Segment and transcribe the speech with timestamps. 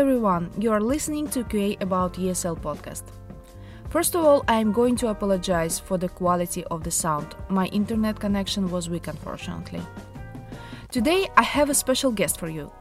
[0.00, 3.02] everyone, you are listening to QA About ESL podcast.
[3.90, 7.34] First of all, I am going to apologize for the quality of the sound.
[7.50, 9.82] My internet connection was weak, unfortunately.
[10.90, 12.72] Today, I have a special guest for you.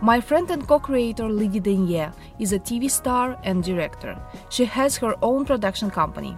[0.00, 4.16] My friend and co creator Lydie Denier is a TV star and director.
[4.48, 6.36] She has her own production company.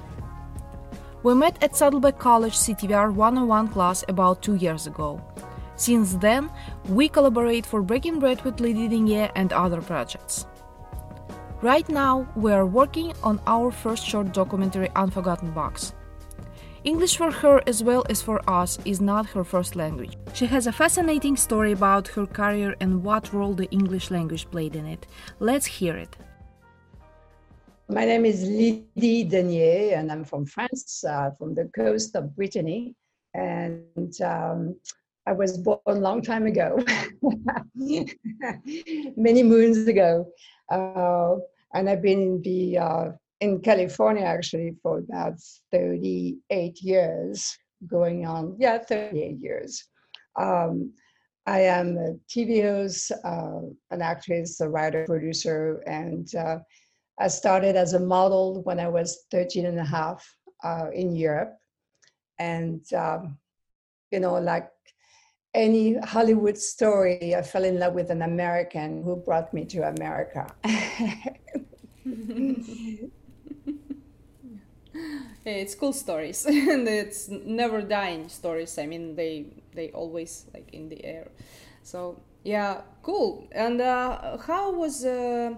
[1.23, 5.21] We met at Saddleback College CTVR 101 class about two years ago.
[5.83, 6.49] Since then,
[6.89, 10.47] we collaborate for Breaking Bread with Lydie Denier and other projects.
[11.61, 15.93] Right now, we are working on our first short documentary Unforgotten Box.
[16.85, 20.17] English for her as well as for us is not her first language.
[20.35, 24.77] She has a fascinating story about her career and what role the English language played
[24.77, 25.09] in it.
[25.41, 26.17] Let's hear it.
[27.89, 32.95] My name is Lydie Denier, and I'm from France, uh, from the coast of Brittany.
[33.35, 34.77] And um,
[35.27, 36.79] I was born a long time ago,
[39.17, 40.27] many moons ago.
[40.71, 41.37] Uh,
[41.75, 43.09] and I've been in the uh,
[43.41, 45.35] in California actually for about
[45.71, 47.57] 38 years,
[47.87, 49.85] going on, yeah, 38 years.
[50.39, 50.93] Um,
[51.47, 56.59] I am a TV host, uh, an actress, a writer, producer, and uh,
[57.19, 60.25] I started as a model when I was 13 and a half
[60.63, 61.57] uh, in Europe.
[62.39, 63.39] And, um,
[64.13, 64.69] you know, like
[65.55, 70.47] any Hollywood story, I fell in love with an American who brought me to America.
[75.45, 76.47] it's cool stories.
[76.73, 78.79] And it's never dying stories.
[78.79, 81.29] I mean they they always like in the air.
[81.83, 83.47] So yeah cool.
[83.53, 85.55] And uh, how was uh,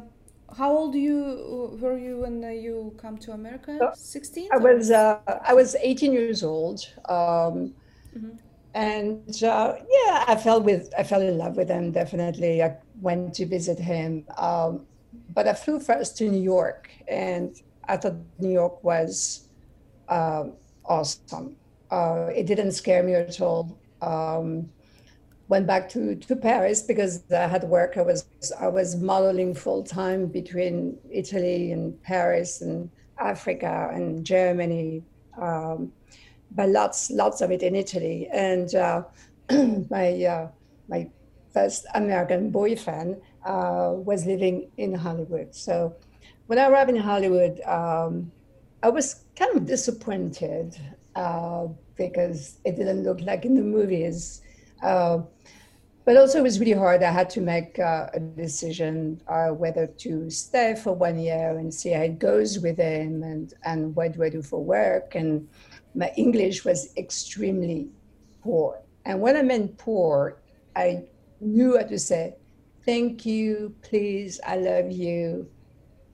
[0.56, 3.92] how old you were you when uh, you come to america?
[3.94, 6.80] 16 i was uh, i was 18 years old.
[7.08, 7.74] Um,
[8.14, 8.36] mm-hmm.
[8.74, 13.32] And uh, yeah i fell with i fell in love with him definitely i went
[13.34, 14.84] to visit him um,
[15.32, 19.48] but i flew first to new york and i thought new york was
[20.08, 20.44] uh,
[20.84, 21.56] awesome.
[21.90, 23.78] Uh, it didn't scare me at all.
[24.02, 24.68] Um,
[25.48, 27.96] went back to, to Paris because I had work.
[27.96, 28.26] I was
[28.58, 35.02] I was modeling full time between Italy and Paris and Africa and Germany,
[35.40, 35.92] um,
[36.54, 38.28] but lots lots of it in Italy.
[38.32, 39.02] And uh,
[39.90, 40.48] my uh,
[40.88, 41.10] my
[41.52, 45.54] first American boyfriend uh, was living in Hollywood.
[45.54, 45.94] So
[46.46, 48.30] when I arrived in Hollywood, um,
[48.82, 50.76] I was kind of disappointed
[51.14, 54.42] uh, because it didn't look like in the movies.
[54.82, 55.20] Uh,
[56.04, 57.02] but also, it was really hard.
[57.02, 61.92] I had to make uh, a decision whether to stay for one year and see
[61.92, 65.14] how it goes with him and, and what do I do for work.
[65.14, 65.48] And
[65.94, 67.88] my English was extremely
[68.42, 68.80] poor.
[69.04, 70.38] And when I meant poor,
[70.74, 71.04] I
[71.40, 72.36] knew how to say,
[72.84, 75.48] thank you, please, I love you.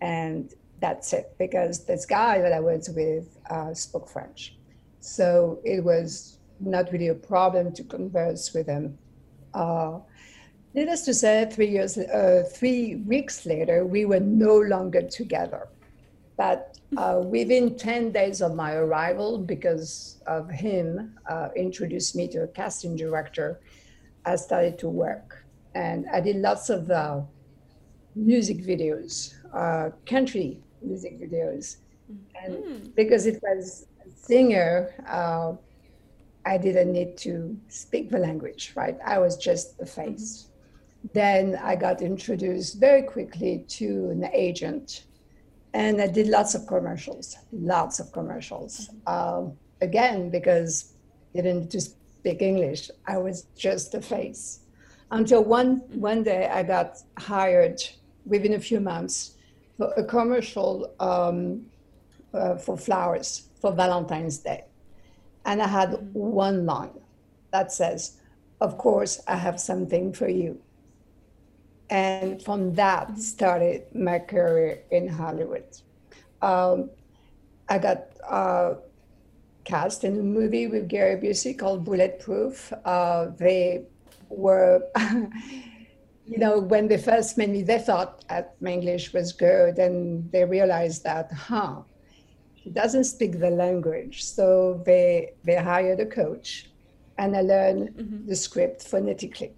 [0.00, 4.56] And that's it because this guy that I was with uh, spoke French.
[5.00, 8.98] So it was not really a problem to converse with him.
[9.54, 9.98] Uh,
[10.74, 15.68] needless to say, three years, uh, three weeks later, we were no longer together.
[16.40, 22.44] But uh, within 10 days of my arrival, because of him uh, introduced me to
[22.44, 23.60] a casting director,
[24.24, 25.44] I started to work.
[25.74, 27.20] And I did lots of uh,
[28.14, 31.76] music videos, uh, country music videos.
[32.42, 32.94] And mm.
[32.94, 35.52] because it was a singer, uh,
[36.46, 38.96] I didn't need to speak the language, right?
[39.04, 40.46] I was just the face.
[40.46, 41.08] Mm-hmm.
[41.12, 45.04] Then I got introduced very quickly to an agent,
[45.72, 48.90] and I did lots of commercials, lots of commercials.
[49.06, 50.94] Um, again, because
[51.34, 54.60] I didn't to speak English, I was just a face.
[55.10, 56.00] Until one mm-hmm.
[56.00, 57.82] one day, I got hired
[58.26, 59.36] within a few months
[59.76, 61.66] for a commercial um,
[62.34, 64.64] uh, for flowers for Valentine's Day.
[65.44, 67.00] And I had one line
[67.50, 68.18] that says,
[68.60, 70.60] Of course, I have something for you.
[71.90, 75.64] And from that started my career in Hollywood.
[76.40, 76.90] Um,
[77.68, 78.74] I got uh,
[79.64, 82.72] cast in a movie with Gary Busey called Bulletproof.
[82.84, 83.86] Uh, they
[84.28, 84.82] were
[86.30, 90.30] you know, when they first met me, they thought that my English was good, and
[90.30, 91.82] they realized that, huh,
[92.54, 94.22] he doesn't speak the language.
[94.22, 96.70] So they they hired a coach,
[97.18, 98.26] and I learned mm-hmm.
[98.28, 99.52] the script phonetically.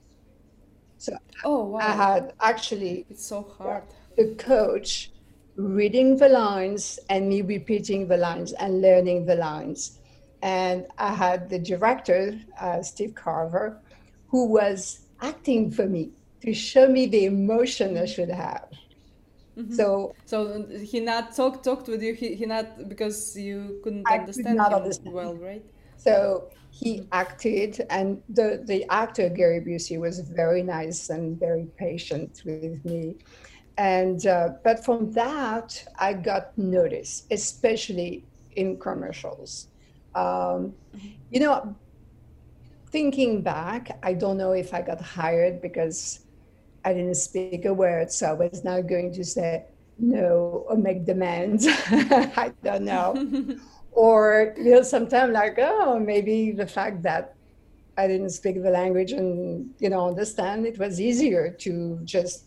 [1.02, 1.80] So oh, wow.
[1.80, 3.82] I had actually it's so hard.
[4.16, 5.10] The coach
[5.56, 9.98] reading the lines and me repeating the lines and learning the lines.
[10.42, 13.80] And I had the director, uh, Steve Carver,
[14.28, 16.10] who was acting for me
[16.42, 18.68] to show me the emotion I should have.
[19.58, 19.74] Mm-hmm.
[19.74, 22.14] So so he not talked talked with you.
[22.14, 25.14] He, he not because you couldn't I understand could him understand.
[25.14, 25.64] well, right?
[26.02, 32.42] So he acted, and the the actor Gary Busey was very nice and very patient
[32.44, 33.16] with me.
[33.78, 38.24] And uh, but from that, I got noticed, especially
[38.56, 39.68] in commercials.
[40.14, 40.74] Um,
[41.30, 41.74] you know,
[42.90, 46.26] thinking back, I don't know if I got hired because
[46.84, 49.66] I didn't speak a word, so I was not going to say
[49.98, 51.66] no or make demands.
[51.70, 53.56] I don't know.
[53.92, 57.34] or, you know, sometimes like, oh, maybe the fact that
[57.96, 62.44] I didn't speak the language and, you know, understand, it was easier to just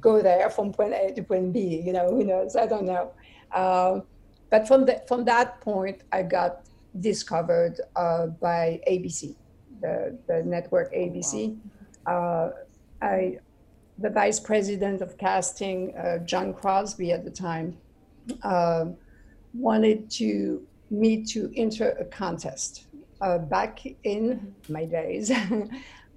[0.00, 2.56] go there from point A to point B, you know, who knows?
[2.56, 3.12] I don't know.
[3.54, 4.02] Um,
[4.50, 6.62] but from, the, from that point, I got
[7.00, 9.36] discovered uh, by ABC,
[9.80, 11.58] the, the network ABC.
[12.06, 12.52] Oh, wow.
[13.02, 13.38] uh, I
[13.98, 17.76] the vice president of casting, uh, John Crosby at the time,
[18.42, 18.86] uh,
[19.54, 22.86] wanted to me to enter a contest
[23.20, 25.30] uh, back in my days.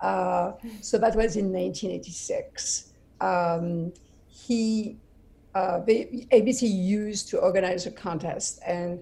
[0.02, 2.94] Uh, so that was in 1986.
[3.20, 3.92] Um,
[4.30, 4.96] he,
[5.54, 9.02] uh, ABC used to organize a contest and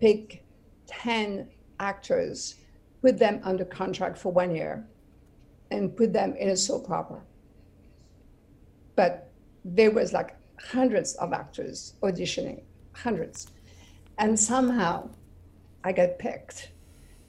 [0.00, 0.44] pick
[0.86, 1.48] 10
[1.80, 2.56] actors,
[3.00, 4.86] put them under contract for one year,
[5.70, 7.22] and put them in a soap opera
[8.96, 9.30] but
[9.64, 12.62] there was like hundreds of actors auditioning,
[12.92, 13.48] hundreds.
[14.18, 15.10] And somehow
[15.82, 16.70] I got picked.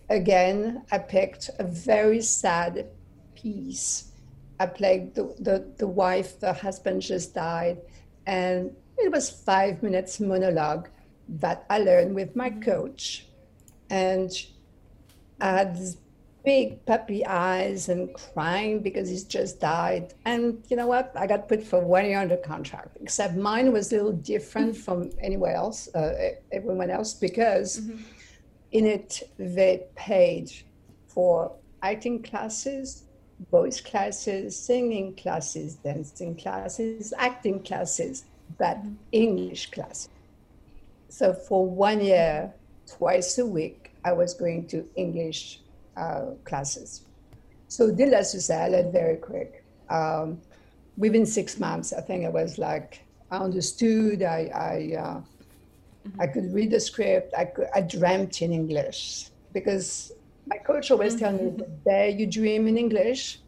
[0.09, 2.87] Again, I picked a very sad
[3.33, 4.11] piece.
[4.59, 7.79] I played the, the, the wife, the husband just died.
[8.25, 10.89] And it was five minutes monologue
[11.27, 12.61] that I learned with my mm-hmm.
[12.61, 13.27] coach.
[13.89, 14.31] And
[15.41, 15.97] I had this
[16.45, 20.13] big puppy eyes and crying because he's just died.
[20.25, 21.12] And you know what?
[21.15, 25.12] I got put for one year under contract, except mine was a little different from
[25.19, 28.01] anywhere else, uh, everyone else, because mm-hmm.
[28.71, 30.51] in it they paid
[31.07, 31.51] for
[31.81, 33.03] acting classes,
[33.51, 38.25] voice classes, singing classes, dancing classes, acting classes,
[38.57, 38.94] but mm-hmm.
[39.12, 40.09] English classes.
[41.09, 42.53] So for one year,
[42.88, 45.62] twice a week, I was going to English
[45.97, 47.06] uh, classes.
[47.68, 49.63] So did to say, very quick.
[49.89, 50.39] Um,
[50.97, 56.21] within six months, I think I was like, I understood, I, I, uh, mm-hmm.
[56.21, 60.12] I could read the script, I, could, I dreamt in English because
[60.47, 61.38] my coach always mm-hmm.
[61.38, 63.39] tells me the day you dream in English,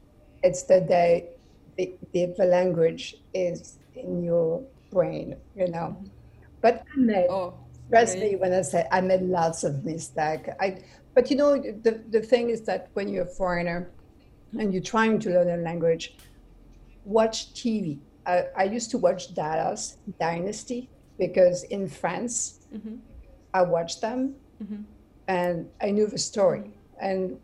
[0.44, 1.30] it's the day
[1.78, 5.96] the, the, the language is in your brain, you know.
[6.62, 7.54] But I made, oh,
[7.90, 10.50] trust me when I say I made lots of mistakes.
[10.60, 10.84] I
[11.18, 13.90] but you know, the, the thing is that when you're a foreigner
[14.60, 16.16] and you're trying to learn a language,
[17.06, 17.98] watch TV.
[18.28, 22.98] I, I used to watch Dallas Dynasty because in France, mm-hmm.
[23.52, 24.84] I watched them mm-hmm.
[25.28, 26.70] and I knew the story.
[27.02, 27.40] And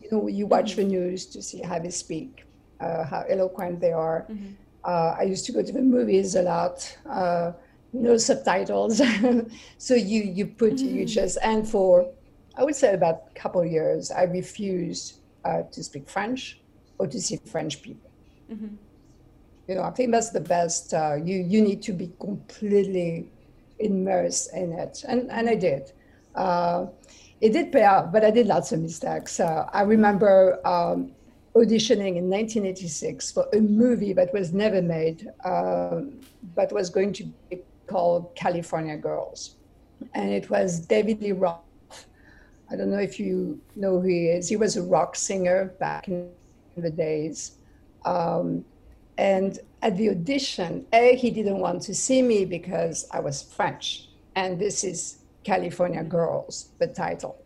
[0.00, 0.88] you know, you watch mm-hmm.
[0.88, 2.46] the news to see how they speak,
[2.80, 4.26] uh, how eloquent they are.
[4.30, 4.52] Mm-hmm.
[4.84, 6.96] Uh, I used to go to the movies a lot.
[7.06, 7.52] Uh,
[7.92, 9.00] no subtitles,
[9.78, 11.06] so you you put you mm-hmm.
[11.06, 12.10] just and for
[12.56, 16.60] I would say about a couple of years, I refused uh, to speak French
[16.98, 18.10] or to see French people.
[18.50, 18.74] Mm-hmm.
[19.68, 20.92] You know, I think that's the best.
[20.92, 23.30] Uh, you you need to be completely
[23.78, 25.92] immersed in it, and and I did.
[26.34, 26.86] Uh,
[27.40, 29.40] it did pay off, but I did lots of mistakes.
[29.40, 31.12] Uh, I remember um,
[31.54, 36.20] auditioning in 1986 for a movie that was never made, um,
[36.54, 37.60] but was going to be
[37.92, 39.56] called California Girls,
[40.14, 41.72] and it was David Lee Roth
[42.72, 44.48] I don't know if you know who he is.
[44.48, 46.30] He was a rock singer back in
[46.74, 47.58] the days.
[48.06, 48.64] Um,
[49.18, 54.08] and at the audition, A, he didn't want to see me because I was French.
[54.36, 57.36] And this is California Girls, the title.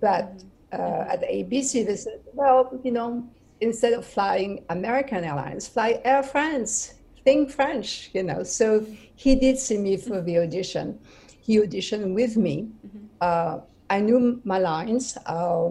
[0.00, 3.24] But uh, at ABC, they said, well, you know,
[3.60, 6.94] instead of flying American Airlines, fly Air France,
[7.26, 8.44] think French, you know.
[8.44, 10.86] So he did see me for the audition.
[11.46, 12.56] He auditioned with me.
[12.64, 13.06] Mm-hmm.
[13.20, 13.54] Uh,
[13.90, 15.18] I knew my lines.
[15.26, 15.70] Uh,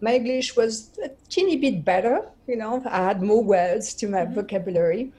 [0.00, 0.72] my English was
[1.02, 4.34] a teeny bit better, you know, I had more words to my mm-hmm.
[4.34, 5.12] vocabulary.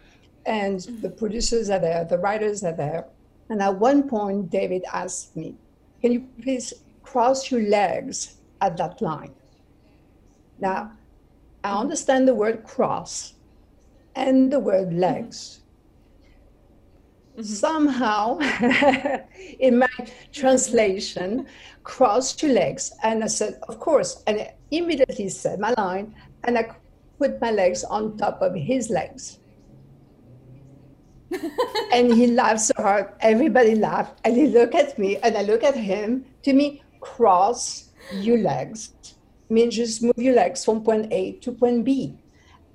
[0.46, 1.02] And mm-hmm.
[1.02, 3.06] the producers are there, the writers are there.
[3.50, 5.56] And at one point, David asked me,
[6.02, 9.34] Can you please cross your legs at that line?
[10.60, 10.92] Now,
[11.64, 13.35] I understand the word cross
[14.16, 15.00] and the word mm-hmm.
[15.00, 15.62] legs.
[17.38, 17.44] Mm-hmm.
[17.44, 18.40] Somehow,
[19.60, 19.90] in my
[20.32, 21.48] translation,
[21.84, 22.94] cross two legs.
[23.04, 24.24] And I said, Of course.
[24.28, 26.70] And I immediately said my line, and I
[27.20, 29.40] put my legs on top of his legs.
[31.94, 33.14] and he laughed so hard.
[33.20, 34.20] Everybody laughed.
[34.24, 36.26] And he looked at me and I look at him.
[36.44, 38.94] To me, cross your legs
[39.50, 42.18] means just move your legs from point A to point B.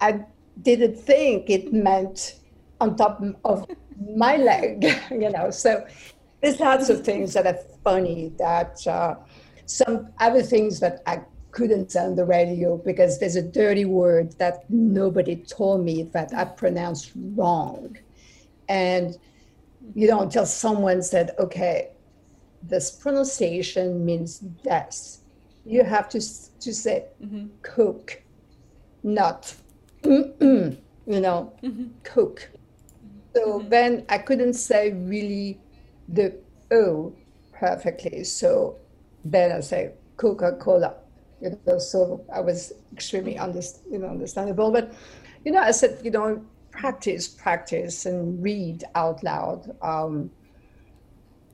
[0.01, 0.25] I
[0.63, 2.37] didn't think it meant
[2.81, 3.67] on top of
[4.17, 5.51] my leg, you know.
[5.51, 5.87] So
[6.41, 9.17] there's lots of things that are funny that uh,
[9.67, 14.39] some other things that I couldn't say on the radio because there's a dirty word
[14.39, 17.97] that nobody told me that I pronounced wrong.
[18.69, 19.17] And
[19.95, 21.91] you know, until someone said, okay,
[22.63, 25.21] this pronunciation means this,
[25.65, 27.47] you have to, to say mm-hmm.
[27.63, 28.23] cook,
[29.03, 29.55] not,
[30.05, 30.77] you
[31.07, 31.87] know, mm-hmm.
[32.03, 32.51] cook.
[33.35, 33.69] So mm-hmm.
[33.69, 35.61] then I couldn't say really
[36.09, 36.35] the
[36.71, 37.13] O
[37.53, 38.25] perfectly.
[38.25, 38.77] So
[39.25, 40.95] then I say Coca Cola.
[41.41, 44.71] You know, so I was extremely under, you know, understandable.
[44.71, 44.93] But
[45.45, 49.75] you know, I said, you know, practice, practice, and read out loud.
[49.81, 50.31] Um,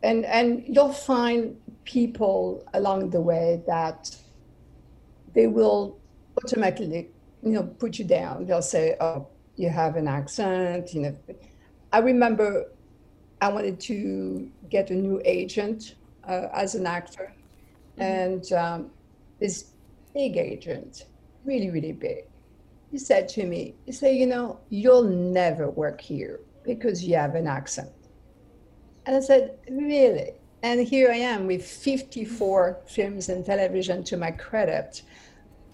[0.03, 4.15] and and you'll find people along the way that
[5.35, 5.99] they will
[6.43, 7.11] automatically,
[7.47, 8.47] you know, put you down.
[8.47, 9.26] They'll say, "Oh,
[9.57, 11.17] you have an accent," you know.
[11.93, 12.67] I remember
[13.41, 15.95] I wanted to get a new agent
[16.26, 17.33] uh, as an actor,
[17.99, 18.03] mm-hmm.
[18.03, 18.91] and um,
[19.41, 19.71] this
[20.12, 21.07] big agent,
[21.45, 22.25] really, really big
[22.91, 27.35] he said to me, he said, you know, you'll never work here because you have
[27.35, 27.91] an accent.
[29.05, 30.33] And I said, really?
[30.62, 35.03] And here I am with 54 films and television to my credit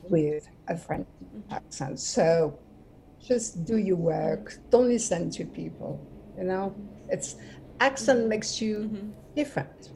[0.08, 1.06] with a French
[1.50, 2.00] accent.
[2.00, 2.58] So
[3.20, 4.58] just do your work.
[4.70, 6.00] Don't listen to people.
[6.36, 6.74] You know,
[7.08, 7.36] it's
[7.80, 9.10] accent makes you mm-hmm.
[9.36, 9.90] different.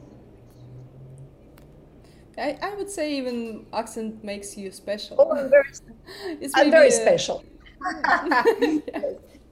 [2.37, 5.17] I, I would say even accent makes you special.
[5.19, 5.69] Oh, I'm very,
[6.41, 6.91] it's I'm very a...
[6.91, 7.43] special.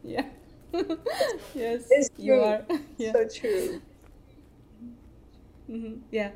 [0.03, 0.25] yeah.
[1.55, 2.65] yes, it's you are.
[2.97, 3.13] Yeah.
[3.13, 3.81] So true.
[5.69, 5.95] Mm-hmm.
[6.11, 6.31] Yeah.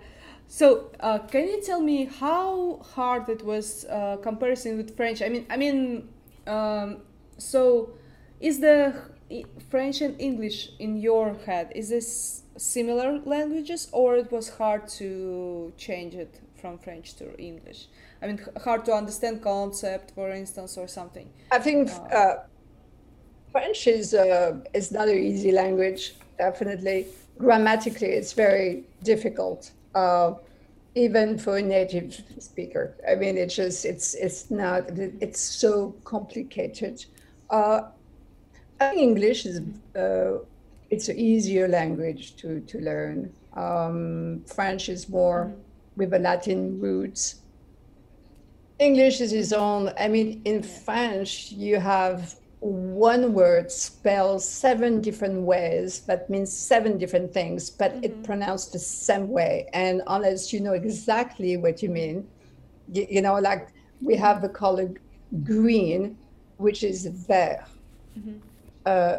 [0.51, 5.21] So, uh, can you tell me how hard it was uh, comparison with French?
[5.21, 6.09] I mean, I mean,
[6.47, 6.97] um,
[7.37, 7.91] so
[8.39, 8.95] is the
[9.69, 15.71] French and English in your head is this similar languages or it was hard to
[15.77, 17.87] change it from French to English?
[18.21, 21.29] I mean, hard to understand concept, for instance, or something.
[21.51, 22.43] I think uh, uh,
[23.51, 26.15] French is uh, is not an easy language.
[26.39, 27.05] Definitely,
[27.37, 30.33] grammatically, it's very difficult, uh,
[30.95, 32.95] even for a native speaker.
[33.07, 34.89] I mean, it's just it's it's not
[35.21, 37.05] it's so complicated.
[37.49, 37.81] Uh,
[38.95, 39.61] English is
[39.95, 40.39] uh,
[40.89, 43.31] it's an easier language to, to learn.
[43.53, 45.59] Um, French is more mm-hmm.
[45.97, 47.41] with a Latin roots.
[48.79, 49.91] English is its own.
[49.99, 56.97] I mean, in French, you have one word spells seven different ways that means seven
[56.97, 58.03] different things, but mm-hmm.
[58.03, 59.69] it pronounced the same way.
[59.73, 62.27] And unless you know exactly what you mean,
[62.91, 63.69] you, you know, like
[64.01, 64.91] we have the color
[65.43, 66.17] green,
[66.57, 67.61] which is vert.
[68.17, 68.37] Mm-hmm.
[68.85, 69.17] Uh,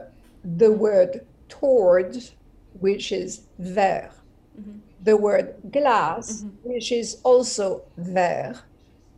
[0.56, 2.32] the word towards,
[2.80, 4.11] which is vers.
[4.59, 4.78] Mm-hmm.
[5.04, 6.68] The word glass, mm-hmm.
[6.68, 8.59] which is also verre.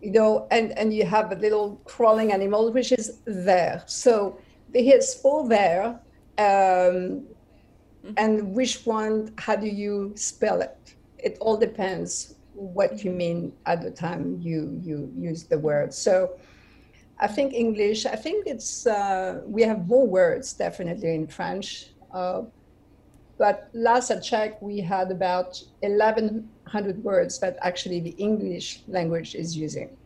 [0.03, 3.83] You know, and, and you have a little crawling animal, which is ver.
[3.87, 4.37] So
[4.75, 6.01] here's four there.
[6.39, 6.45] Um,
[8.05, 8.15] mm-hmm.
[8.17, 10.95] and which one, how do you spell it?
[11.19, 15.95] It all depends what you mean at the time you, you use the word.
[15.95, 16.37] So
[17.19, 22.43] I think English, I think it's, uh, we have more words definitely in French uh,
[23.39, 29.57] but last I checked, we had about 1,100 words that actually the English language is
[29.57, 29.97] using.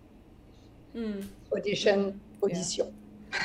[0.94, 1.26] Mm.
[1.54, 2.92] Audition, audition,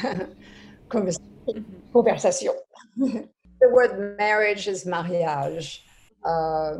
[0.03, 0.25] yeah.
[0.89, 1.25] conversation.
[1.49, 1.91] Mm-hmm.
[1.93, 2.53] conversation.
[2.97, 5.83] the word marriage is mariage.
[6.23, 6.77] Uh,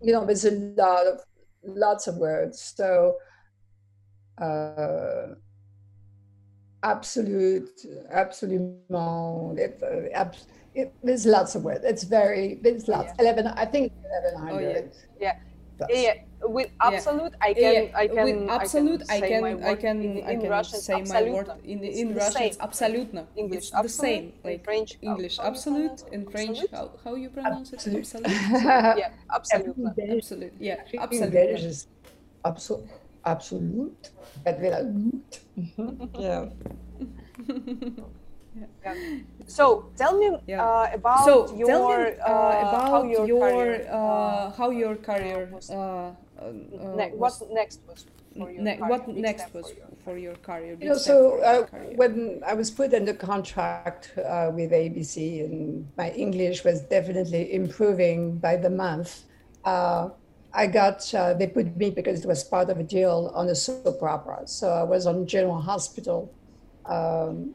[0.00, 1.20] you know, there's a lot of
[1.64, 2.74] lots of words.
[2.76, 3.16] So,
[4.40, 5.34] uh,
[6.82, 7.70] absolute,
[8.10, 10.46] absolument, it, uh, abs-
[10.78, 11.84] it, there's lots of words.
[11.84, 13.10] It's very there's lots.
[13.10, 13.22] Yeah.
[13.22, 14.92] Eleven, I think eleven hundred.
[14.94, 15.38] Oh, yeah.
[15.80, 15.86] yeah.
[15.90, 16.14] yeah.
[16.40, 20.48] With absolute, I can, I can, with absolute, I can, I can, in, I can
[20.48, 22.42] Russian, say my word in in Russian.
[22.42, 23.26] It's absolutno.
[23.34, 24.32] English, it's the same.
[24.44, 26.04] Like French, English, absolute.
[26.12, 27.82] In French, how how you pronounce it?
[27.82, 28.06] Absolute.
[29.02, 29.76] yeah, absolute.
[29.98, 30.54] Absolute.
[30.60, 31.86] Yeah, absolute.
[32.44, 32.86] Absolute.
[33.24, 34.10] Absolute.
[34.44, 34.86] But without.
[36.18, 36.46] Yeah.
[38.84, 38.94] Yeah.
[39.46, 40.64] So tell me yeah.
[40.64, 44.70] uh, about so your tell me, uh, uh about how your, your career, uh, how
[44.70, 46.14] your career uh, uh,
[46.94, 50.76] ne- what next was for your ne- career, what next was for, for your career?
[50.80, 56.10] You know, so uh, when I was put under contract uh, with ABC, and my
[56.10, 59.24] English was definitely improving by the month.
[59.64, 60.10] Uh,
[60.54, 63.54] I got uh, they put me because it was part of a deal on a
[63.54, 64.46] soap opera.
[64.46, 66.34] So I was on General Hospital
[66.88, 67.54] um,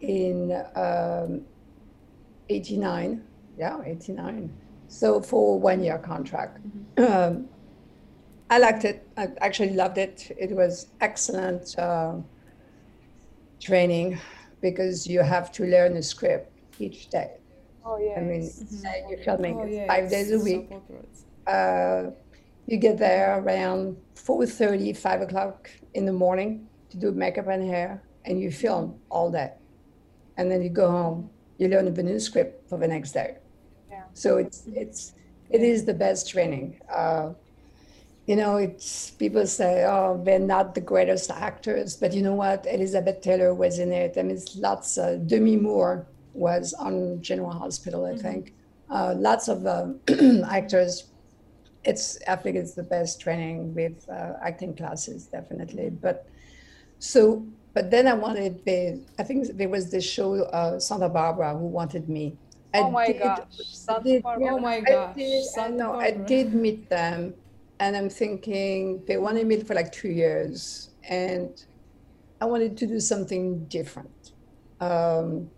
[0.00, 1.42] in um,
[2.48, 3.22] '89.
[3.58, 4.52] Yeah, '89.
[4.88, 6.58] So for one year contract.
[6.96, 7.12] Mm-hmm.
[7.12, 7.48] Um,
[8.50, 9.06] I liked it.
[9.16, 10.34] I actually loved it.
[10.38, 12.14] It was excellent uh,
[13.60, 14.18] training
[14.60, 17.36] because you have to learn a script each day.
[17.84, 18.14] Oh yeah.
[18.16, 19.10] I mean, mm-hmm.
[19.10, 20.68] you're filming oh, five days a week.
[21.46, 22.10] So uh,
[22.66, 28.02] you get there around 4.30, 5 o'clock in the morning to do makeup and hair,
[28.24, 29.52] and you film all day.
[30.38, 33.36] And then you go home, you learn a new script for the next day.
[33.90, 34.04] Yeah.
[34.14, 35.12] So it's, it's,
[35.50, 36.80] it is the best training.
[36.90, 37.32] Uh,
[38.26, 42.66] you know, it's people say, oh, they're not the greatest actors, but you know what?
[42.70, 44.16] Elizabeth Taylor was in it.
[44.18, 44.98] I mean, it's lots.
[44.98, 48.20] Uh, Demi Moore was on General Hospital, I mm-hmm.
[48.20, 48.54] think.
[48.90, 49.88] Uh, lots of uh,
[50.50, 51.04] actors.
[51.84, 55.88] It's I think it's the best training with uh, acting classes, definitely.
[55.88, 56.28] But
[56.98, 57.46] so,
[57.78, 59.00] but then I wanted the.
[59.20, 62.36] I think there was this show, uh, Santa Barbara, who wanted me.
[62.74, 64.54] I oh my did, gosh, Santa did, Barbara!
[64.54, 65.92] oh my gosh, I did, I know.
[65.94, 67.34] I did meet them
[67.78, 71.50] and I'm thinking they wanted me for like two years, and
[72.40, 74.32] I wanted to do something different.
[74.80, 75.48] Um,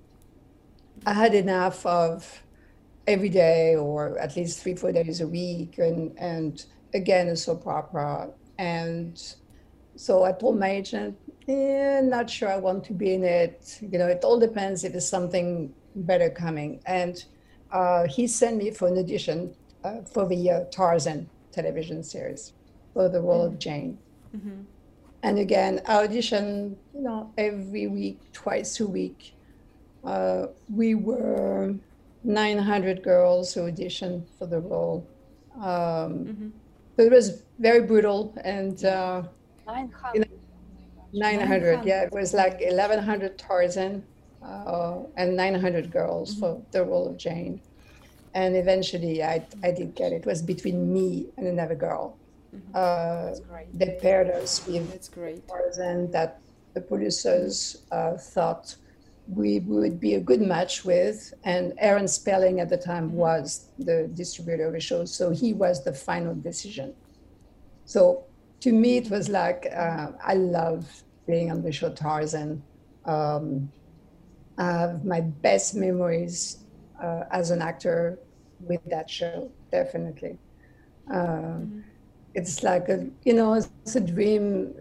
[1.06, 2.42] I had enough of
[3.06, 7.66] every day, or at least three, four days a week, and and again a soap
[7.66, 8.28] opera.
[8.58, 9.18] And
[9.96, 13.78] so I told my agent, "Yeah, not sure I want to be in it.
[13.80, 17.24] You know, it all depends if there's something better coming." And
[17.72, 19.54] uh, he sent me for an audition
[19.84, 22.52] uh, for the uh, Tarzan television series
[22.92, 23.54] for the role mm-hmm.
[23.54, 23.98] of Jane.
[24.36, 24.62] Mm-hmm.
[25.22, 29.34] And again, audition, you know, every week, twice a week.
[30.02, 31.74] Uh, we were
[32.24, 35.06] 900 girls who auditioned for the role.
[35.56, 36.48] Um, mm-hmm.
[36.96, 39.22] It was very brutal and uh,
[39.66, 40.14] 900.
[40.14, 40.39] You know,
[41.12, 44.04] 900, yeah, it was like 1100 Tarzan
[44.42, 46.40] uh, and 900 girls mm-hmm.
[46.40, 47.60] for the role of Jane
[48.34, 50.16] and eventually I, I did get it.
[50.16, 52.16] It was between me and another girl.
[52.54, 52.72] Mm-hmm.
[52.74, 55.46] Uh, they paired us with That's great.
[55.48, 56.40] Tarzan that
[56.74, 58.76] the producers uh, thought
[59.28, 61.34] we would be a good match with.
[61.44, 63.16] And Aaron Spelling at the time mm-hmm.
[63.16, 66.94] was the distributor of the show, so he was the final decision.
[67.84, 68.24] So
[68.60, 72.62] to me, it was like uh, I love being on the show Tarzan.
[73.04, 73.70] Um,
[74.58, 76.58] I have my best memories
[77.02, 78.18] uh, as an actor
[78.60, 80.38] with that show, definitely.
[81.10, 81.80] Uh, mm-hmm.
[82.34, 84.74] It's like a, you know, it's a dream.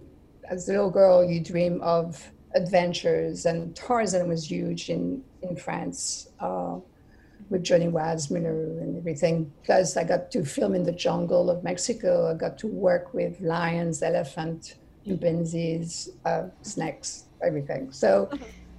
[0.49, 6.29] As a little girl, you dream of adventures, and Tarzan was huge in in France
[6.39, 6.77] uh,
[7.49, 9.52] with Johnny Weissmuller and everything.
[9.63, 12.30] Plus, I got to film in the jungle of Mexico.
[12.30, 14.75] I got to work with lions, elephant,
[15.06, 17.91] chimpanzees, uh, snakes, everything.
[17.91, 18.30] So,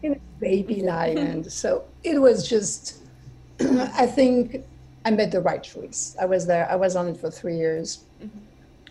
[0.03, 1.53] you know, baby lions.
[1.53, 3.01] So it was just
[3.61, 4.65] I think
[5.05, 6.17] I made the right choice.
[6.21, 6.71] I was there.
[6.71, 8.39] I was on it for three years, mm-hmm.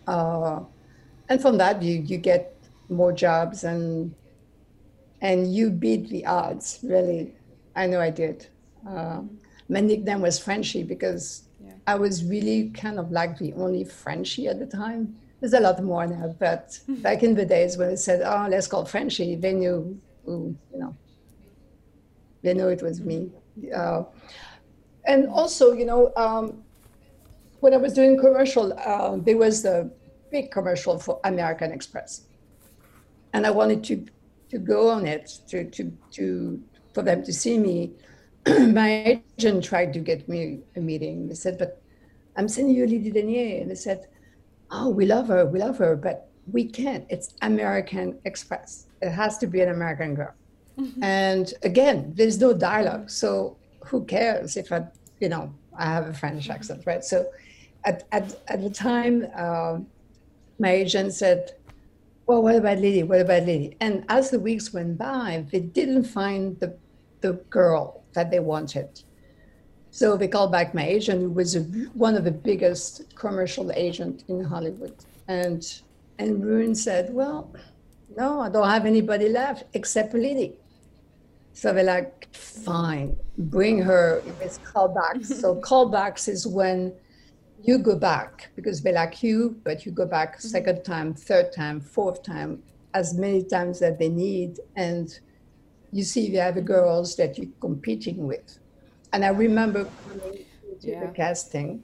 [0.08, 0.64] uh,
[1.28, 2.56] and from that you you get
[2.90, 4.14] more jobs and
[5.22, 6.80] and you beat the odds.
[6.84, 7.34] Really,
[7.76, 8.48] I know I did.
[8.86, 9.36] Uh, mm-hmm.
[9.70, 11.74] My nickname was Frenchie because yeah.
[11.86, 15.16] I was really kind of like the only Frenchie at the time.
[15.40, 18.68] There's a lot more now, but back in the days when it said, "Oh, let's
[18.68, 20.96] call Frenchie," they knew, who, you know,
[22.42, 23.32] they knew it was me.
[23.74, 24.04] Uh,
[25.06, 26.64] and also, you know, um,
[27.60, 29.90] when I was doing commercial, uh, there was a
[30.32, 32.22] big commercial for American Express,
[33.34, 34.06] and I wanted to
[34.50, 36.62] to go on it to to to
[36.94, 37.94] for them to see me.
[38.74, 41.28] My agent tried to get me a meeting.
[41.28, 41.82] They said, "But
[42.36, 44.08] I'm sending you Lydie Denier," and they said,
[44.72, 47.06] "Oh, we love her, we love her, but we can't.
[47.10, 48.88] It's American Express.
[49.02, 50.34] It has to be an American girl."
[50.80, 51.04] Mm-hmm.
[51.04, 54.84] And again, there's no dialogue, so who cares if I,
[55.20, 57.04] you know, I have a French accent, right?
[57.04, 57.26] So
[57.86, 59.80] at, at, at the time, uh,
[60.60, 61.54] my agent said,
[62.26, 63.04] well, what about Lydie?
[63.04, 63.76] What about Lydie?
[63.80, 66.78] And as the weeks went by, they didn't find the,
[67.22, 69.02] the girl that they wanted.
[69.92, 71.62] So they called back my agent, who was a,
[71.94, 74.96] one of the biggest commercial agent in Hollywood.
[75.28, 75.66] And,
[76.20, 77.52] and Rune said, well,
[78.16, 80.56] no, I don't have anybody left except Lydie.
[81.54, 85.26] So they're like, fine, bring her with callbacks.
[85.42, 86.94] so callbacks is when
[87.62, 90.48] you go back because they like you, but you go back mm-hmm.
[90.48, 94.60] second time, third time, fourth time, as many times that they need.
[94.76, 95.20] And
[95.92, 98.60] you see the other girls that you're competing with.
[99.14, 101.06] And I remember coming into yeah.
[101.06, 101.84] the casting,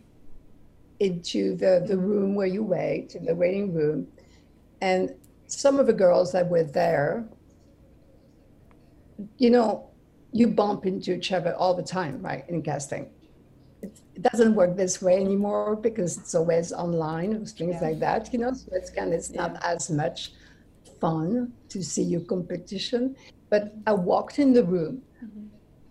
[0.99, 2.05] into the, the mm-hmm.
[2.05, 4.07] room where you wait, in the waiting room.
[4.81, 5.13] And
[5.47, 7.25] some of the girls that were there,
[9.37, 9.89] you know,
[10.31, 13.09] you bump into each other all the time, right, in casting
[14.15, 17.87] it doesn't work this way anymore because it's always online things yeah.
[17.87, 20.31] like that you know so it's kind of it's not as much
[20.99, 23.15] fun to see your competition
[23.49, 25.01] but i walked in the room.
[25.23, 25.45] Mm-hmm.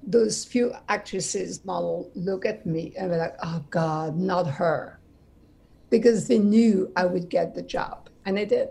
[0.07, 5.01] those few actresses model look at me and they're like oh god not her.
[5.91, 8.71] Because they knew i would get the job and i did.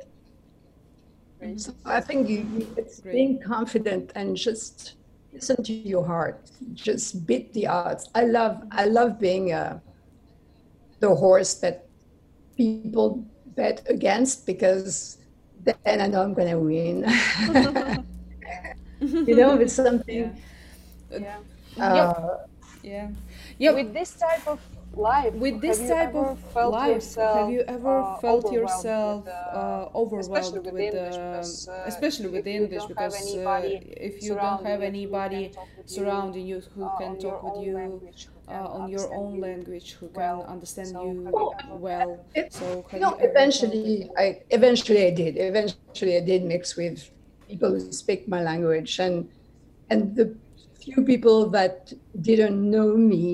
[1.42, 1.58] Mm-hmm.
[1.58, 3.14] so i think you, it's Great.
[3.14, 4.96] being confident and just
[5.34, 6.52] listen to your heart.
[6.74, 8.10] Just beat the odds.
[8.14, 9.80] I love i love being uh,
[11.00, 11.88] the horse that
[12.56, 15.18] people bet against because
[15.66, 17.04] then i know i'm going to win
[19.26, 20.32] you know it's something
[21.18, 21.40] yeah.
[21.88, 22.06] Yeah.
[22.06, 22.38] Uh,
[22.84, 23.10] yeah.
[23.58, 24.60] Yeah with this type of
[24.96, 30.92] life with this type of life have you ever uh, felt yourself uh, overwhelmed with
[30.92, 31.50] the uh,
[31.86, 35.52] especially with english because uh, if you don't have anybody
[35.86, 38.02] surrounding you who uh, can talk with you
[38.48, 42.26] uh, on your own language who can understand you well.
[42.50, 45.38] So you know eventually i eventually i did.
[45.38, 47.10] Eventually i did mix with
[47.54, 49.16] people who speak my language and
[49.92, 50.28] and the
[50.84, 51.94] few people that
[52.30, 53.26] didn't know me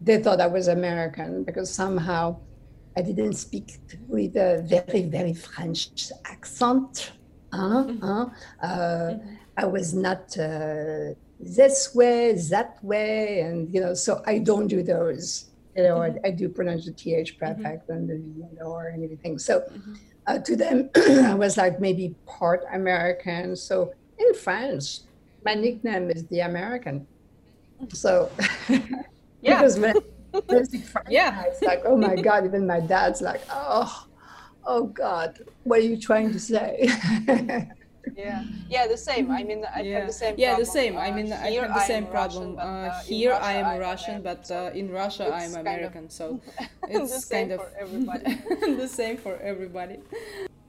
[0.00, 2.36] they thought I was American because somehow
[2.96, 7.12] I didn't speak with a very, very French accent.
[7.52, 8.02] Mm-hmm.
[8.02, 8.26] Uh,
[8.64, 9.34] mm-hmm.
[9.56, 14.82] I was not uh, this way, that way, and you know, so I don't do
[14.82, 15.50] those.
[15.76, 16.24] You know, mm-hmm.
[16.24, 17.92] I, I, do pronounce the th perfect mm-hmm.
[17.92, 19.38] and the you know, or anything.
[19.38, 19.94] So mm-hmm.
[20.26, 23.56] Uh, to them, I was like maybe part American.
[23.56, 25.04] So in France,
[25.44, 27.06] my nickname is the American.
[27.92, 28.30] So
[29.46, 29.58] Yeah.
[29.58, 29.94] because when
[31.08, 34.06] yeah, it's like, oh my God, even my dad's like, oh,
[34.66, 36.88] oh God, what are you trying to say?
[38.14, 38.44] yeah.
[38.68, 39.30] Yeah the same.
[39.30, 39.98] I mean i yeah.
[39.98, 40.66] have the same yeah problem.
[40.66, 40.98] the same.
[40.98, 42.56] I mean uh, i have the same problem.
[42.56, 46.40] Russian, uh, uh, here i am russian but uh, in russia i'm american of, so
[46.88, 48.24] it's kind of everybody.
[48.82, 49.98] the same for everybody.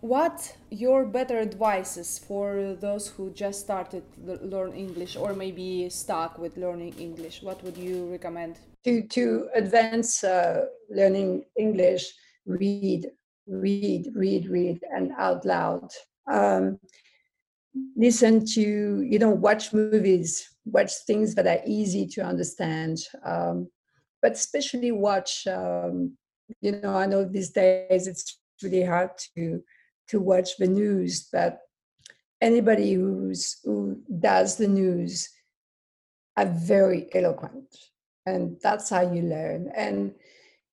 [0.01, 6.37] What your better advices for those who just started to learn english or maybe stuck
[6.37, 7.41] with learning english?
[7.41, 8.59] What would you recommend?
[8.85, 12.13] To to advance uh, learning english
[12.45, 13.11] read
[13.47, 15.89] read read read and out loud.
[16.31, 16.79] Um,
[17.95, 23.67] listen to you know watch movies watch things that are easy to understand um,
[24.21, 26.17] but especially watch um,
[26.61, 29.61] you know i know these days it's really hard to
[30.09, 31.59] to watch the news, but
[32.41, 35.29] anybody who's who does the news
[36.35, 37.75] are very eloquent,
[38.25, 39.71] and that's how you learn.
[39.75, 40.13] And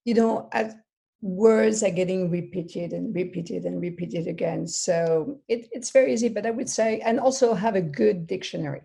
[0.05, 0.75] you know, as
[1.25, 6.29] words are getting repeated and repeated and repeated again, so it, it's very easy.
[6.29, 8.83] But I would say, and also have a good dictionary.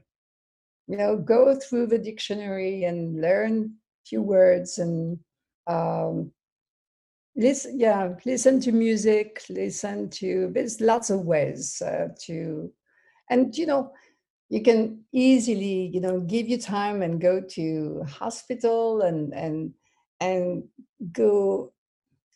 [0.88, 3.74] You know, go through the dictionary and learn
[4.06, 5.20] a few words and
[5.68, 6.32] um,
[7.36, 12.72] listen yeah listen to music listen to there's lots of ways uh, to
[13.30, 13.92] and you know
[14.50, 19.74] you can easily you know give you time and go to hospital and and
[20.20, 20.64] and
[21.12, 21.72] go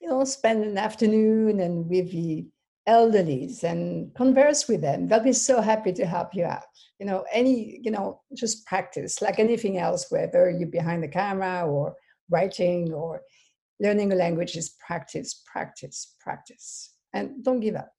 [0.04, 2.46] you know spend an afternoon and with the
[2.88, 6.64] elderlies and converse with them they'll be so happy to help you out
[7.00, 11.66] you know any you know just practice like anything else whether you're behind the camera
[11.66, 11.96] or
[12.30, 13.22] writing or
[13.80, 16.94] learning a language is practice, practice, practice.
[17.14, 17.92] And don't give up.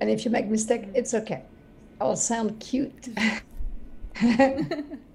[0.00, 1.44] And if you make mistake, it's okay.
[2.00, 3.08] I'll sound cute.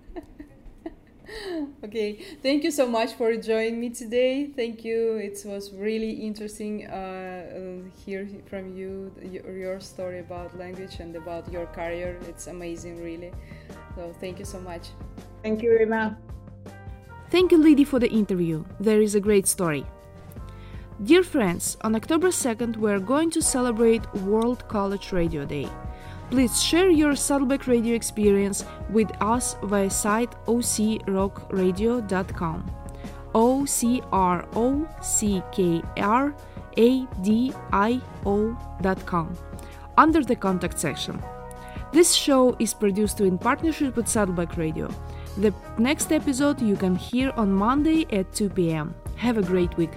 [1.84, 6.88] okay thank you so much for joining me today thank you it was really interesting
[6.88, 12.48] uh, uh, hear from you your, your story about language and about your career it's
[12.48, 13.32] amazing really
[13.96, 14.88] so thank you so much
[15.44, 16.18] thank you Rima.
[17.30, 18.66] Thank you, Lydie, for the interview.
[18.80, 19.86] There is a great story.
[21.04, 25.70] Dear friends, on October 2nd, we are going to celebrate World College Radio Day.
[26.30, 32.72] Please share your Saddleback Radio experience with us via site ocrockradio.com.
[33.34, 36.36] O C R O C K R
[36.78, 39.38] A D I O.com
[39.98, 41.22] under the contact section.
[41.92, 44.90] This show is produced in partnership with Saddleback Radio.
[45.38, 48.96] The next episode you can hear on Monday at 2 pm.
[49.16, 49.92] Have a great week.